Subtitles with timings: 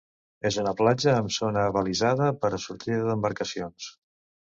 [0.49, 3.91] És una platja amb zona abalisada per a sortida d'embarcacions.